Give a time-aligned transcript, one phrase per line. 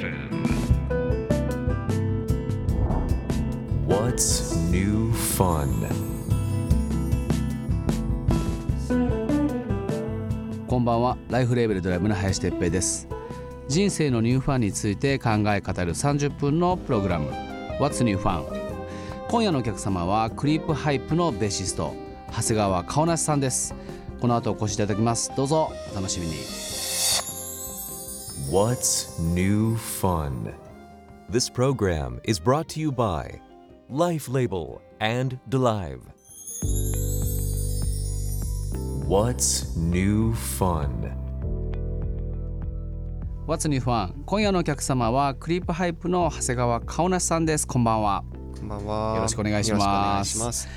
[0.00, 0.46] FM.
[3.86, 5.68] What's new fun?
[10.66, 11.18] こんばんは。
[11.28, 13.08] ライフレーベルドライブの林哲平です。
[13.68, 17.30] 人生のニューファンについて考え語る30分のプログラム。
[17.78, 18.44] What's New Fun?
[19.28, 21.94] 今夜のお客様はクリープハイプのベーシスト
[22.34, 23.74] 長谷川顔なしさんです。
[24.20, 25.30] この後お越しいただきます。
[25.36, 26.36] どうぞお楽しみに。
[28.49, 30.53] What's new fun?
[31.29, 33.39] This program is brought to you by
[33.87, 36.01] Life Label and Delive.
[39.05, 41.11] What's new fun?
[43.45, 48.23] What's New Fun 今夜のお客様はクリープハイプの長谷川顔なしさんですこんばんは
[48.57, 49.15] こんばんは。
[49.17, 50.67] よろしくお願いします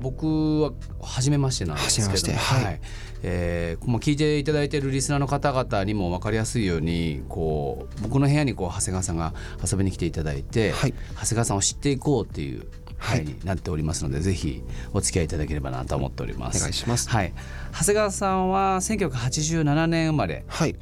[0.00, 2.80] 僕は初めましてなんですけども初めましてはい。
[3.22, 9.34] えーもう聞いていただいているリスナーの方々にも分かりやすいようにこう僕の部屋にこう長谷川さんが
[9.68, 10.94] 遊びに来ていただいて、はい。
[11.14, 12.66] 長谷川さんを知っていこうっていう
[13.00, 16.58] はい回になっておりますので、ぜひお付き合いいただければなと思っております。
[16.58, 17.08] お願いします。
[17.08, 17.32] はい、
[17.72, 20.76] 長谷川さんは1987年生まれ、はい。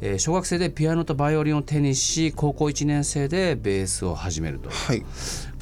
[0.00, 4.68] えー小学生でピアノとバイオリンを手にし高校1年生でベースを始めると。
[4.70, 5.04] はい。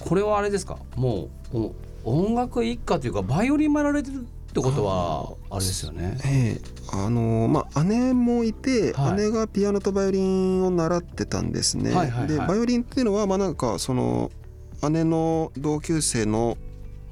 [0.00, 0.78] これはあれですか？
[0.96, 6.18] もうお音楽一家というかバイオリンもやられてるってことはあれですよね。
[6.24, 6.60] ええ
[6.92, 11.94] あのーまあ姉もいて、はい姉がピアノとバイオリンを習ってたんですね。
[11.94, 14.30] はいはいはいでバイオリンっていうのはまあなんかその
[14.90, 16.56] 姉の同級生の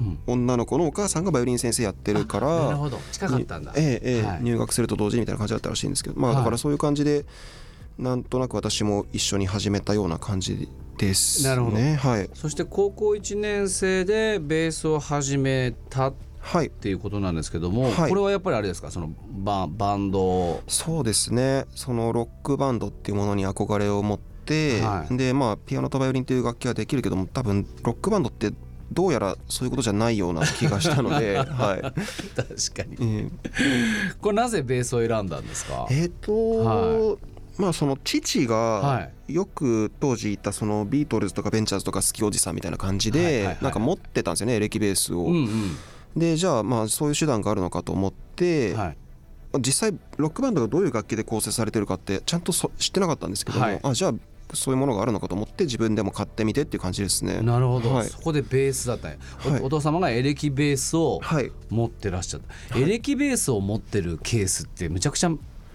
[0.01, 2.47] うん女の子のお母さんがバイオリン先生やってるから。
[2.65, 3.73] なるほど近かったんだ。
[3.77, 7.25] ええええはい入学すると同時にみたいな感じだったらしいんですけどまあはいだからそういう感じで、
[7.99, 10.69] なんとなく私も一緒に始めたような感じ
[10.99, 11.49] ですね。
[11.49, 11.77] なるほど。
[11.77, 12.31] はい。
[12.35, 16.71] そして高校1年生でベースを始めたっはい。
[16.71, 18.09] ていうことなんですけども、はい。
[18.09, 18.91] これはやっぱりあれですか？
[18.91, 21.67] そのババンドそうですね。
[21.75, 25.17] そのロックバンドっていうものに憧れを持って、はい。
[25.17, 28.53] でまあピアノとバイオリンという楽器はできるけども多分ロックバンドって
[28.91, 31.83] どうやらそういうことじゃないような気がしたので、 はい。
[31.83, 32.03] 確か
[32.85, 32.97] に。
[33.01, 33.31] えー
[34.21, 36.33] これなぜベースを選んだんですか、えーと、
[36.65, 37.17] は
[37.59, 43.55] まあその父はがよく当時いたそのビートルズとかベンチャーズとか好きおじさんみたいな感じはいはいはいはい。
[43.57, 45.25] でなんか持ってたんですよねエレキベースを。
[45.25, 45.77] うんうん。
[46.17, 48.97] でじゃあまあそういう手段があるのかと思って、はい。
[49.61, 53.81] 実際ロックバンドがどういう楽器で構成されてるかってちゃんとそ知ってなかったんですけども、はい。
[53.83, 54.15] あじゃあ
[54.55, 57.41] そういうものがあるのかと思って自分でも買ってみてっていう感じですね。
[57.43, 58.07] なるほど、はい。
[58.07, 59.63] そこでベースだったんはい。
[59.63, 62.41] お父様がエレキベースをはい、持ってらっしゃっ
[62.71, 65.31] た、エレキベースを持ってるケースってむちゃくちゃ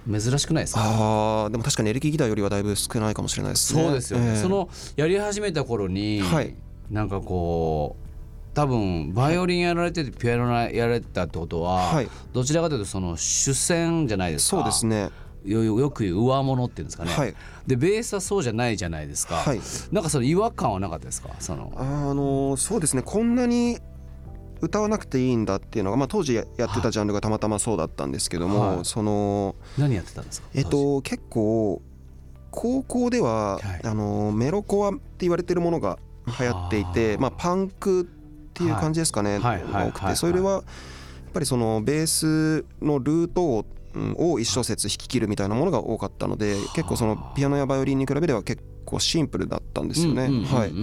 [0.09, 0.81] 珍しくないですか？
[0.83, 3.83] あーでも確かにエレキギターよりはだいぶ少ないかもしれないですね。
[3.83, 4.35] そうですよね、ええ。
[4.35, 6.55] そのやり始めた頃に、はい。
[6.91, 12.09] なんかこう多分バイオリンやられててピアノやられてたってことは、はい。
[12.33, 14.57] どちらかというとその主戦じゃないですか。
[14.57, 15.09] そうですね。
[15.45, 17.35] よく言う上物っていうんですかね、はい。
[17.67, 19.59] でベースはそうじゃないじゃないですか、はい。
[19.91, 21.31] なんかその違和感はなかったですか？
[21.39, 21.73] その。
[21.75, 23.01] あのそうですね。
[23.01, 23.79] こんなに
[24.63, 28.85] 歌わなくていいんだっていうのが、まあ、当時やってたジャンルがたまたまそうだったんですけども、はい。
[28.85, 30.47] その何やってたんですか？
[30.53, 31.81] えっと結構
[32.51, 33.81] 高校では、はい。
[33.83, 35.99] あのメロコアって言われてるものが
[36.39, 37.21] 流行っていてはあ。
[37.21, 38.05] まあ、パンクっ
[38.53, 40.15] ていう感じですかね、はい多くて。
[40.15, 40.63] それはやっ
[41.33, 50.29] ぱりそのベースのルートをうんを一小節弾き切るみたいなものが多かったので結構そのピアノやバイオリンに比べれば結構シンプルだったんですよね。
[50.45, 50.73] はい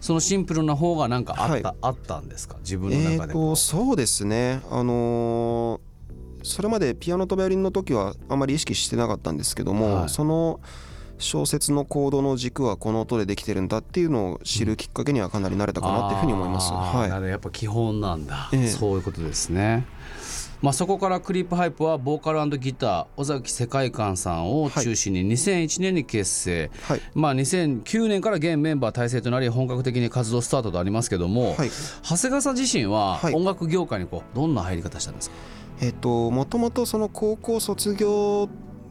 [0.00, 1.76] そのシンプルな方がなんかあった、はい。
[1.82, 2.56] あったんですか？
[2.60, 4.60] 自分のえ中でーとそうですね。
[4.70, 5.86] あのー
[6.42, 10.08] それまでピアノとバイオリンの時はあんまり意識してなかったんですけども、はい。
[10.08, 10.60] その
[11.18, 16.70] 小説のコードの軸はこの音でできてるんだっていうのを知るきっかけにはかなり慣れたかなっていうふうに思います。
[16.70, 16.78] は
[17.10, 17.26] ほど。
[17.26, 18.68] やっぱ基本なんだ、ええ。
[18.68, 19.86] そういうことですね。
[20.62, 27.00] まあ、そこからクリープハイプはボーカルギター尾崎世界観さんを中心に2001年に結成、い、はい。
[27.14, 31.70] まあ、2009年から現メンバー体制となり本格的に活動スタートとありますけども、はい。
[32.02, 33.34] 長谷川さん自身ははい。
[33.34, 35.36] 音楽業界にこうどんな入り方したんですか、
[35.80, 38.48] えっ、ともともとその高校卒業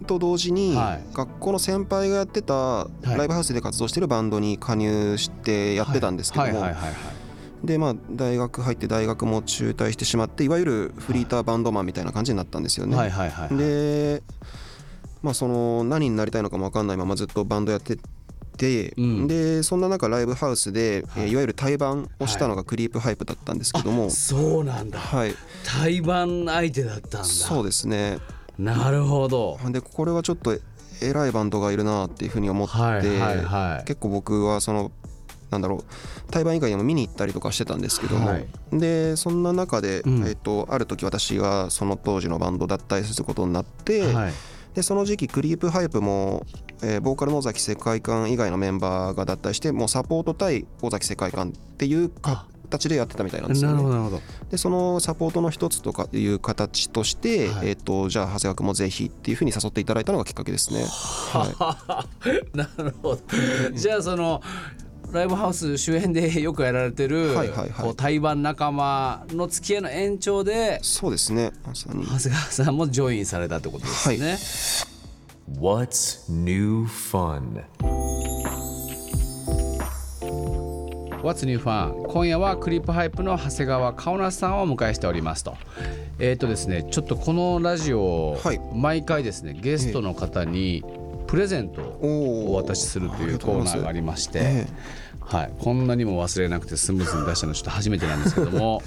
[0.08, 1.16] と同時にはい。
[1.16, 3.18] 学校の先輩がやってたい。
[3.18, 7.15] ライブハウスで活動してるバンドに加入してやってたんですけどもはいはいはいはい
[7.64, 12.96] でまあ大学入って大学も中退してしまっていわゆるフリーターバンドマンみたいな感じになったんですよね。
[12.96, 13.58] はいはいはいはい。
[13.58, 14.24] で
[15.24, 17.98] まあその何になりたいのかも分かんないままずっとバンドやって
[18.58, 19.28] て、うん。
[19.28, 25.00] でそんな中ライブハウスで、い、いわゆる対バンをしたのがクリープハイプだったんですけども、そうなんだ。
[25.00, 25.36] はい。
[25.66, 27.24] 対バン相手だったんだ。
[27.24, 28.20] そうですね。
[28.58, 29.60] なるほど。
[29.72, 30.58] でこれはちょっと
[31.02, 33.86] 偉いバンドがいるなっていうふうに思って、はいはいはい。
[33.86, 34.92] 結構僕はその
[35.56, 35.84] なんだろう
[36.32, 38.48] 対バン以外にも見に行ったりとかしてたんですけども、はい。
[38.72, 40.28] でそんな中で、うん。
[40.28, 44.34] えっとある時私がその当時のバンド脱退することになって、はい。
[44.74, 46.46] でその時期クリープハイプも
[46.84, 53.82] えーボーカルの尾崎世界観以外のメンバーが脱退してもうサポート対尾崎世界観っていう形でやってたみたいなんですよね。
[53.82, 54.22] なるほど
[54.52, 57.70] でそのサポートの一つとかいう形として、はい。
[57.70, 60.84] えー、とじゃあ長谷川君もぜひっていうふうに誘っていただいたのがきっかけですね。
[60.86, 62.06] は。
[62.54, 63.22] なるほど。
[63.74, 64.42] じゃあその
[65.12, 74.38] ライブハウス周辺でよくやられてる、はいはいはいこう対バン仲間の付き合いの延長でい、そうですね長谷川さんもジョインされたってことですね。
[75.60, 77.64] What's new fun?
[81.26, 82.06] What's New Fun?
[82.08, 85.58] 今夜はクリップハイプの長谷川香奈さんをお迎えしておりますと。
[86.20, 90.86] えっ、とですねちょっとこのラジオをはい毎回ですねゲストの方に
[91.36, 94.68] プレゼントをおお渡しするというコーナーがありまして、え
[95.20, 98.82] はい、こんなにも忘れなくてスムーズに出したのちょっと初めてなんですけども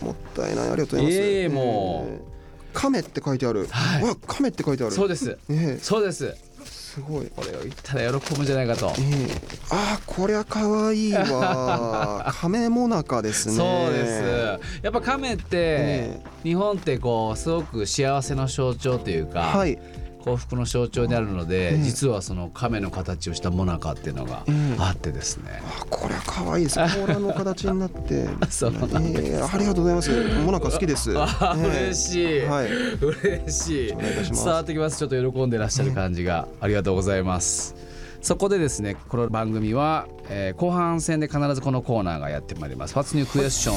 [0.00, 1.12] もったいないありがとうございます。
[1.12, 2.32] いえいえもうえー
[2.72, 3.66] 亀って書いてある。
[3.68, 4.92] はいうわ亀って書いてある。
[4.92, 7.26] そうですえそうですえすごい。
[7.34, 8.86] これを言ったら喜ぶんじゃないかと。
[8.86, 9.26] ええ
[9.70, 12.32] あーこりゃ可愛いわ。
[12.40, 13.56] 亀もなかですね。
[13.56, 19.80] そうですやっぱ亀ってえ日本ってこうすごく幸せの象徴というか、はい。
[20.24, 26.78] 幸福の象徴であるので、ええ実はその亀の形をしたモナカっていうのがええあってですね、あこれは可愛いです。
[26.78, 28.28] 甲羅の形になって。
[28.48, 29.32] そうなんです。
[29.32, 30.10] ええありがとうございます。
[30.44, 31.12] もなか好きです。
[31.16, 31.86] あええ。
[31.88, 32.70] 嬉しい、はい。
[32.70, 33.92] 嬉しい。
[33.92, 34.44] お願いいたします。
[34.44, 34.98] 伝わってきます。
[34.98, 37.74] ちょっと喜んでらっしゃる感じが、ありがとうございます。
[38.20, 42.94] そこでですねこの番組は、えー後半戦で必ずこのコーナーがやってまいります。
[42.94, 43.72] What's New Question?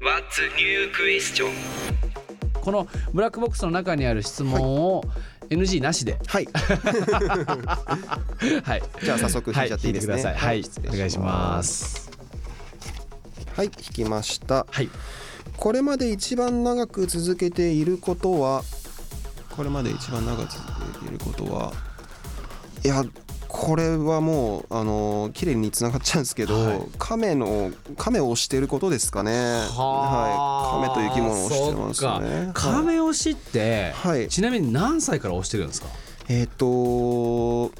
[0.00, 2.17] What's new question?
[2.68, 5.02] このブラックボックスの中にある質問を
[5.48, 6.46] NG なしで、はい。
[8.62, 10.22] はい、じゃあ早速引いちゃっていいですね？
[10.22, 12.10] はいはい、お願いします。
[13.56, 14.66] はい、引きました。
[14.70, 14.90] はい。
[15.56, 18.62] これまで一番長く続けていることは？
[19.56, 20.62] これまで一番長く続
[20.92, 21.72] けていることは？
[22.84, 23.02] いや
[23.48, 26.80] これはもうあの綺麗につながっちゃうんですけど、はい。
[26.98, 29.32] 亀の亀を推してることですかね。
[29.32, 30.92] はい。
[30.92, 34.28] 亀という生き物を推してますよね亀推しって、はい。
[34.28, 35.88] ちなみに何歳から推してるんですか？
[36.28, 37.72] えっ、と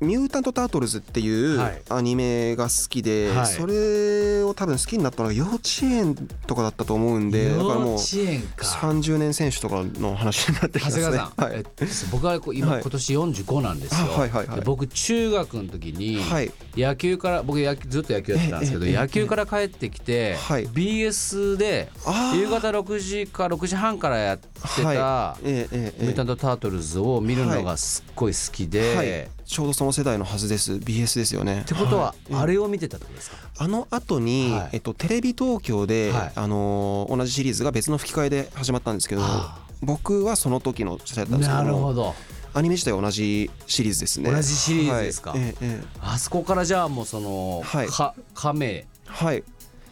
[0.00, 1.82] ミュータント・タートルズっていうはい。
[1.90, 3.46] アニメが好きで、はい。
[3.46, 6.14] それを多分好きになったのが幼稚園
[6.46, 11.04] とかだったと思うんでだからもう幼稚園か30年選手とかの話になってきますね。
[11.04, 11.56] 長谷川さん、はい。
[11.56, 11.70] えっと
[12.10, 12.80] 僕は今、はい。
[12.82, 14.56] 今年45なんですよ、あはいはいはい。
[14.56, 16.50] で僕中学の時にはい。
[16.76, 20.66] 野球から僕ずっと野球やってたんですけど、野球から帰ってきて、はい。
[20.68, 21.90] BS で
[22.34, 24.48] 夕方6時か6時半からやって
[24.82, 30.74] た、ミュータント・タートルズを見るのがすっごい好きで、はい、ちょうどその世代のはずです。
[30.74, 31.62] BS ですよね。
[31.62, 33.36] ってことは、あれを見てたってことですか？
[33.58, 34.68] あの後に、はい。
[34.74, 36.32] えっと、テレビ東京で、はい。
[36.36, 42.14] あのー同じシリーズが別の吹き替えで始まったんですけどは僕はその時の世代だったんですけなどもるほど。
[42.54, 44.30] アニメ自体は同じシリーズですね。
[44.30, 45.30] 同じシリーズですか？
[45.32, 45.40] はい。
[45.40, 45.84] ええええ。
[46.00, 47.88] あそこからじゃあもうその、はい。
[47.88, 48.86] か亀。
[49.06, 49.42] はい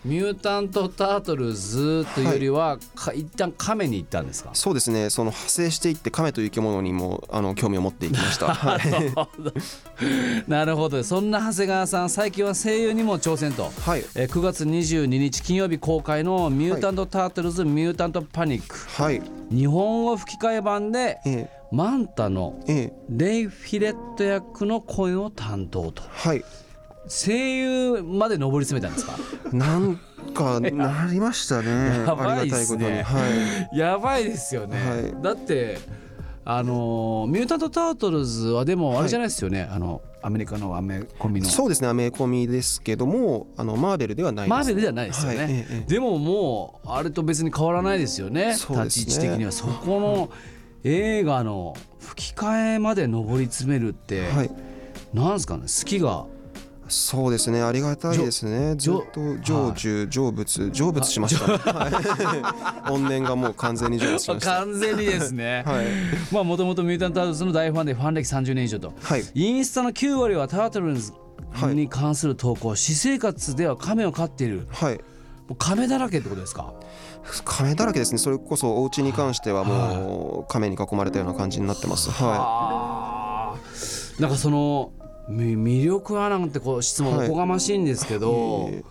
[0.04, 4.50] ミュータント・タートルズというよりは、か一旦亀に行ったんですか？
[4.54, 5.10] そうですね。
[5.10, 8.46] その派生していって亀という生き物にもあの興味を持っていきました。
[8.54, 8.80] はい。
[10.48, 11.02] なるほど。
[11.02, 14.04] そんな長谷川さん最近は声優にも挑戦と、はい。
[14.14, 18.76] えー9月22日金曜日公開の「ミュータント・タートルズ・ミュータント・パニック。
[19.02, 22.92] はい」日本語吹き替え版でえマンタのえええ。
[23.10, 26.02] レイ・フィレット役の声を担当と。
[26.08, 26.44] はい
[27.08, 29.18] 声優まで上り詰めたんですか？
[29.52, 29.98] なん
[30.34, 32.04] かなりましたね。
[32.06, 32.84] やばいっありがたいことに。
[32.84, 33.78] すねはい。
[33.78, 34.76] やばいですよね、
[35.14, 35.22] はい。
[35.22, 35.78] だって
[36.44, 41.48] あのーミュータント・タートルズはでもあれじゃないですよね、あのアメリカのアメコミの。
[41.48, 45.52] そうですねアメコミですけどもあのマーベルではないですマーベルではないですよね、はい。
[45.52, 45.92] ええええ。
[45.92, 48.54] でももうあれと別に変わらないですよね。
[48.54, 49.04] そうですね。
[49.06, 49.52] 立ち位置的には。
[49.52, 50.30] そこの
[50.84, 54.50] 映画の吹き替えまで上り詰めるって、はい。
[55.12, 55.62] なんですかね？
[55.62, 56.26] 好きが
[56.88, 57.62] そうですね。
[57.62, 58.74] ありがたいですね。
[58.76, 64.58] ずっと成就成仏成仏しました、ねはい、怨念がもう完全に成仏しました。
[64.60, 65.86] 完全にですね、はい。
[66.32, 69.24] まあもともとミュータント・タートルズの大ファンでファン歴30年以上と、はい。
[69.34, 71.12] インスタの9割はタートルズ
[71.74, 74.66] に関する投稿、私生活では亀を飼っている。
[74.70, 74.94] はい。
[74.94, 75.00] も
[75.50, 76.74] う亀だらけってことですか？
[77.44, 78.18] 亀だらけですね。
[78.18, 82.10] それこそお家に関してはもう亀に囲まれたような感じになってます。
[82.10, 83.58] はあ。
[83.58, 84.97] ーなんかそのみ
[85.28, 87.28] 魅力はなんてこう質問はい。
[87.28, 88.82] おこがましいんですけど、え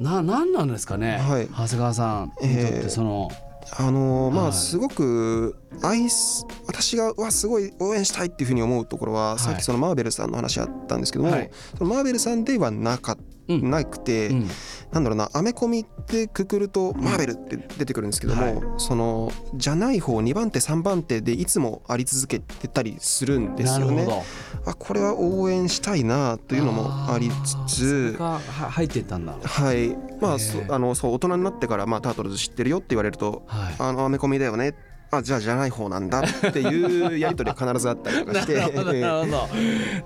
[0.00, 1.48] なななんなんですかね、はい。
[1.48, 3.34] 長谷川さんにとってその、い
[3.78, 4.48] あのーまはい。
[4.50, 11.50] あすごく愛す私がうわすごい応援したいっていうふうに思うところは、さっきそのマーベルさんの話あったんですけども、はい。
[11.80, 13.18] マーベルさんではなかっ
[13.58, 14.48] なくて、うん
[14.92, 18.60] なんだろうなアメコミってくくるとマーベルって出てくるんですけども、はい。
[18.78, 24.06] そのじゃない方2番手3番手でいつもあり続けてたりするんですよね。
[24.66, 27.30] あこれは応援したいなというのもあり
[27.68, 28.16] つつ。
[28.18, 29.34] 入ってたんだ。
[29.42, 29.96] はい。
[30.20, 33.74] まあ、そあのそう大人になってから、まあ、タートルズ知ってるよって言われるとはい。
[33.78, 34.74] あのアメコミだよね。
[35.12, 38.54] あじゃあじゃない方なんだっていうやり取りが必ずあったりとかなして。
[38.54, 39.26] るほどなるほ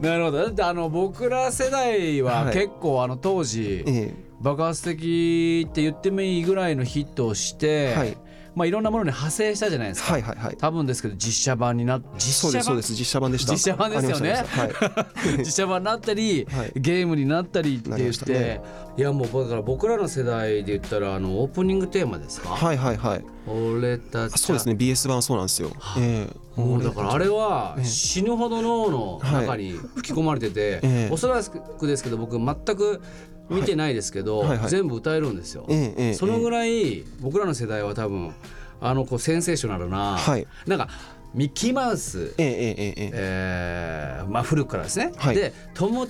[0.00, 0.38] どなるほど。
[0.38, 2.54] だってあの僕ら世代ははい。
[2.54, 8.16] 結構あの当時え爆発的って言ってもいいぐらいのヒットをして、はい。
[8.54, 10.56] まあいろんなものに派生したじゃないでえすか、はいはいはい。
[10.56, 12.76] 多分ですけど実写版にな実写版？
[12.76, 13.52] です実写版でした。
[13.52, 14.32] 実写版ですよね。
[14.34, 15.38] はい。
[15.42, 16.72] 実写版になったり、はい。
[16.76, 18.60] ゲームになったりって言ったて、ね
[18.98, 23.24] いやもうだから僕らの世代で言ったらあのオープニングテーマですか、はいはいはい。
[23.48, 24.74] 俺たちそうですね。
[24.74, 25.70] BS 版そうなんですよ。
[25.98, 33.00] ええもうだからあれは死ぬほど脳の中に吹き込まれてて、はおそらくですけど僕全く
[33.48, 35.66] 見てないですけど、全部歌えるんですよ、
[36.14, 38.32] そのぐらい僕らの世代は多分
[38.80, 40.18] あのこうセンセーショナルな、
[40.66, 40.88] なんか
[41.34, 42.74] ミッキーマウス、え
[43.12, 46.08] えまあ、古くからですね、でトム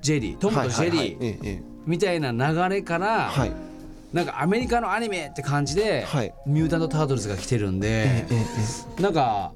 [0.00, 3.52] ジェリートムとジェリーみたいな流れから、はい。
[4.12, 6.32] なんかアメリカのアニメって感じで、はい。
[6.46, 8.44] ミュータント・タートルズが来てるんで、えええ
[8.98, 9.52] えなんか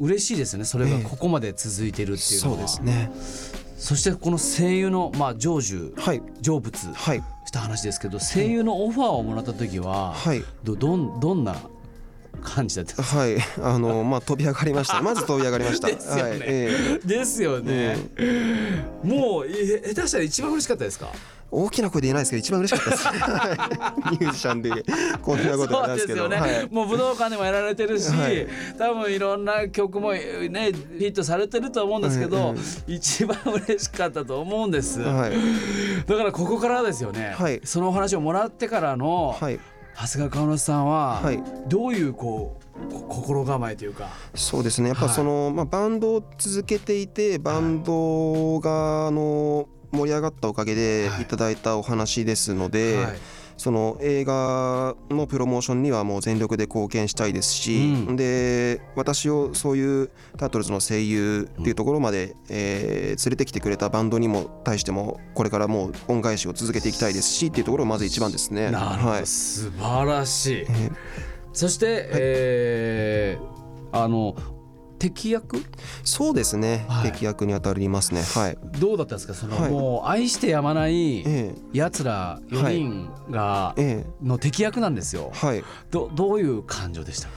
[0.00, 1.02] 嬉しいですねそれがええ。
[1.02, 3.10] ここまで続いてるっていうのは、そうですね。
[3.76, 6.22] そしてこの声優のまあ成就はい。
[6.42, 7.22] 成仏はい。
[7.46, 10.42] した話ですけど声優のオファーをもらった時ははい。
[10.64, 11.54] どどんどんな
[12.42, 13.36] 感じだったはい。
[13.62, 15.00] あのまあ飛び上がりました。
[15.02, 15.88] まず飛び上がりました。
[15.88, 16.22] ですよね。
[16.22, 16.32] はい。
[16.42, 17.06] ええ。
[17.06, 17.96] ですよね、
[19.02, 21.08] もうえ下手したら一番嬉しかったですか？
[21.50, 23.06] 大きな声で言えないですけど一番嬉しかったです。
[23.06, 24.70] は いミュージシャンで
[25.22, 26.06] こんなことなんでけど。
[26.06, 26.68] ですすよね、はい。
[26.70, 28.46] もう武道館でもやられてるし、はい。
[28.78, 35.32] 多分いろんな曲もねヒットされてると思うんですけど、うんうん一番嬉しかったと思うんです、はい。
[36.06, 37.60] だからここからですよね、はい。
[37.64, 39.60] そのお話をもらってからの、はい。
[39.96, 41.42] 長谷川香織さんは、はい。
[41.68, 44.08] どういうこうこ心構えというか。
[44.34, 44.88] そうですね。
[44.88, 51.22] やっぱその、まあ、バンドを続けていてバンドがあの盛り上がったおかげではい。
[51.22, 53.18] いただいたお話ですので、はい。
[53.56, 57.76] その映画のプロモーションにはもう全力で貢献したいですし、
[58.08, 58.16] うん。
[58.16, 68.70] で私をそういうタートルズの声優っていうところまで、えー連れてきてくれたバンドにも対してもこれからもう恩返しを続けていきたいですしっていうところがまず一番ですね。
[68.72, 69.26] なるほど、はい。
[69.26, 70.90] 素晴らしい、え
[71.52, 73.54] そして、えー
[73.96, 74.34] あの
[74.98, 75.62] 敵役？
[76.04, 77.12] そうですね、はい。
[77.12, 78.22] 敵役に当たりますね。
[78.22, 79.34] はい、どうだったんですか？
[79.34, 79.70] その、はい。
[79.70, 81.54] もう愛してやまないええ。
[81.72, 85.30] やつら4人が、えの敵役なんですよ。
[85.34, 85.64] えはい。
[85.90, 87.28] どどういう感情でした？
[87.28, 87.34] か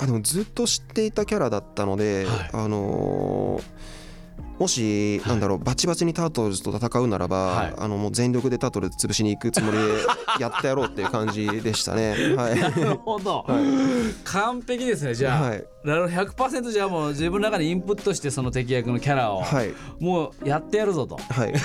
[0.00, 2.50] あでもずっと知っていたキャラだったので、はい。
[2.52, 3.62] あのー
[4.58, 5.28] もし、はい。
[5.30, 7.74] なんだろうバチバチにタートルズと戦うならば、はい。
[7.78, 9.84] あのもう全力でタートルズ潰しに行くつもりで
[10.40, 12.34] やってやろうっていう感じでしたね。
[12.36, 13.44] はい、なるほど、
[14.24, 15.14] 完璧ですね。
[15.14, 15.64] じゃあ、はい。
[15.84, 16.22] なるほど。
[16.22, 19.72] 100%じゃあもう自分の中にインプットしてその敵役のキャラを、はい。
[20.00, 21.16] もうやってやるぞと。
[21.16, 21.54] はい。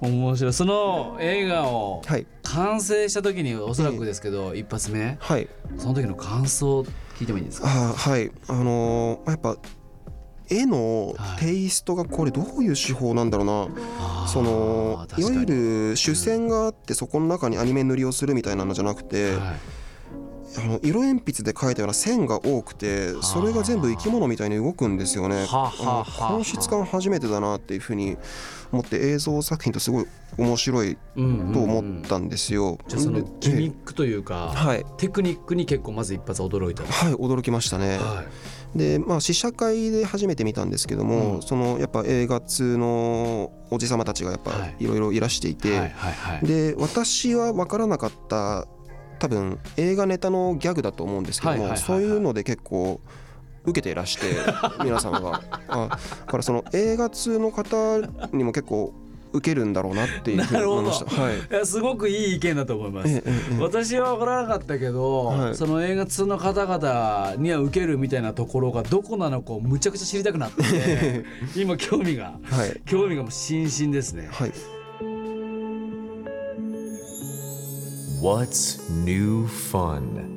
[0.00, 0.52] 面白い。
[0.52, 2.26] その映画をはい。
[2.42, 5.16] 完成した時におそらくですけど、一発目。
[5.20, 5.48] はい。
[5.78, 6.80] その時の感想
[7.18, 7.68] 聞いてもいいですか？
[7.68, 8.30] あはい。
[8.48, 9.56] あのーやっぱ
[10.56, 11.40] 絵のはい。
[11.40, 13.52] テイストがこれどういう手法なんだろうな、
[13.98, 15.46] あーそのいわゆ
[15.90, 19.54] る主線があってそこの中にアニメ塗りをするみたいなのじゃなくて、はい。
[20.56, 25.46] あの色鉛筆で描いたような線が多くてそれが全部生き物みたいに動くんですよね。
[25.50, 25.72] こ
[26.30, 28.16] の質感初めてだなっていうふうに
[28.70, 30.06] 思って映像作品とすごい
[30.38, 31.52] 面白いうん。
[31.52, 32.78] と思ったんですよ。
[32.86, 34.86] じゃあそのでギミックというか、はい。
[34.96, 37.98] テクニックに結構まず一発驚いた、はい驚きましたね。
[37.98, 38.26] はい
[38.74, 41.42] でまあ試写会で初めて見たんですけども、うん。
[41.42, 44.76] そのやっぱ映画通のおじさまたちがやっぱはい。
[44.80, 46.46] いろいろいらしていて、はいはいはい。
[46.46, 48.66] で私は分からなかった
[49.18, 53.00] 多分映画ネタのギャグだと思うんですけどもそういうので結構
[53.64, 54.26] 受けていらして
[54.82, 55.42] 皆さんが。
[55.68, 58.00] あだからその映画通の方
[58.32, 58.92] にも結構
[59.34, 61.22] 受けるんだろうなっていうふうに思いました。
[61.22, 61.36] はい。
[61.36, 65.54] いやすごくいい意見だと思います、ええええ私は分からなかったけど、はい。
[65.54, 71.24] その映画通の方々には受けるみたいなところがどこなのかをむちゃくちゃ知りたくなって
[71.60, 72.80] 今興味がはい。
[72.86, 74.28] 興味がもう心身ですね。
[74.30, 74.52] はい
[78.22, 80.34] What's new fun?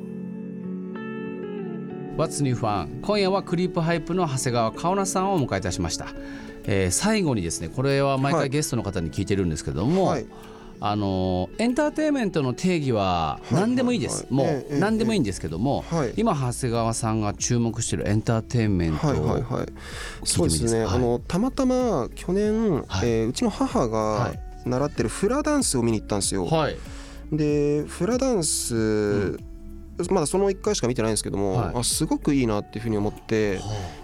[2.18, 3.00] What's New Fun?
[3.00, 6.08] 今夜はクリープハイプの長谷川香奈さんをお迎えいたしました、
[6.70, 8.42] えー最後にですねこれは毎はい。
[8.42, 10.26] 回ゲストの方に聞いてるんですけども、はい。
[10.80, 14.54] あのエンターテインメントの定義は何でもいいです、もはい。
[14.54, 14.62] はい。
[14.62, 16.12] ええええう何でもいいんですけども、はい。
[16.16, 19.20] 今長谷川さんが注目しているエンターテインメントをはい。
[19.20, 19.42] はい。
[19.42, 19.66] はい。
[20.24, 20.94] そうですね、はい。
[20.94, 23.08] あのたまたま去年、はい。
[23.08, 24.38] えーうちの母はがい。
[24.68, 26.76] 習ってるフラダンスを見に行ったんですよ、はい。
[27.32, 29.38] でフラダンス、
[30.10, 31.72] まだその1回しか見てないんですけども、はい。
[31.76, 33.60] あすごくいいなっていうふうに思って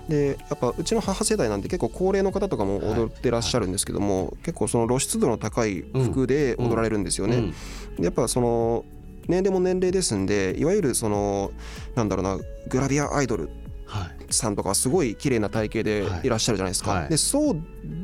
[0.09, 7.37] でやっぱうちの母世代なんで結構高齢の方とかも踊ってらっしゃるんですけども、結構その露出度の高い服で踊られるんですよね。
[7.37, 7.51] うん。
[7.97, 8.85] でやっぱその
[9.29, 11.51] 年齢も年齢ですんでいわゆるその
[11.95, 13.51] なんだろうなグラビアアイドル
[13.87, 14.35] はい。
[14.35, 16.29] さんとかはすごい綺麗な体型でい。
[16.29, 17.09] らっしゃるじゃないですか、はい。
[17.09, 17.57] でそう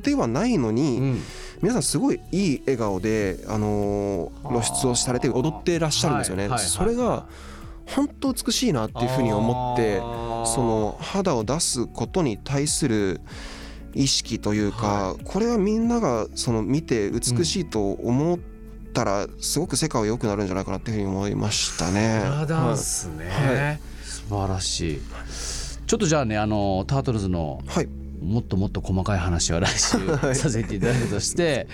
[0.03, 1.23] ではないのに、うん。
[1.63, 6.51] 皆さんすごいいい笑顔で、あのー露出をされて踊ってらっしゃるんですよね、はい。
[6.53, 6.59] はい。
[6.61, 6.69] はい。
[6.69, 7.27] それが
[7.95, 9.99] 本当美しいなっていうふうに思って
[10.47, 13.21] その肌を出すことに対する
[13.95, 18.39] 意識というか、これはみんながその見て美しいと思っ
[18.93, 22.23] たらすごく世界は良くなるんじゃないかなっていうふうに思いましたね。
[22.47, 25.01] ダンスね、は素晴らしい。
[25.87, 27.89] ちょっとじゃあねあのタートルズのはい、
[28.21, 31.67] もっともっと細かい話は来週させていただくとして、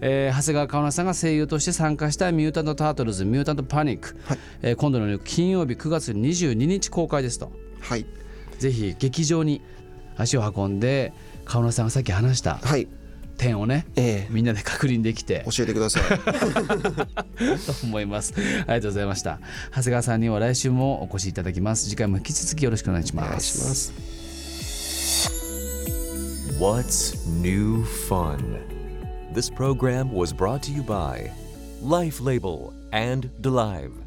[0.00, 4.38] えー長谷川香奈さんが声優として参加した「ミュータント・タートルズ・ミュータント・パニック」はい。
[4.62, 7.52] えー今度の金曜日9月22日公開ですと。
[7.80, 8.06] はい、
[8.58, 9.60] ぜひ劇場に
[10.16, 11.12] 足を運んで
[11.44, 12.88] 香奈さんがさっき話したはい、
[13.36, 15.44] 点をねえみんなで確認できて。
[15.46, 16.02] え教えてください。
[17.66, 18.34] と思います。
[18.36, 19.40] ありがとうございました。
[19.70, 21.88] 長谷川さんには来週もお越しいただきます。
[21.88, 24.11] 次回も引き続きよろしくお願いしお願いますします。
[26.62, 28.62] What's New Fun?
[29.32, 31.32] This program was brought to you by
[31.80, 34.01] Life Label and DeLive.